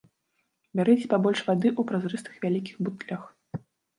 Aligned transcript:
Бярыце 0.79 1.09
пабольш 1.11 1.41
вады 1.49 1.67
ў 1.71 1.81
празрыстых 1.91 2.33
вялікіх 2.45 2.75
бутлях. 2.87 3.21